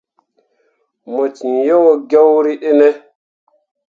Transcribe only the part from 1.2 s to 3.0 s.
ciŋ yo gyõrîi ɗine.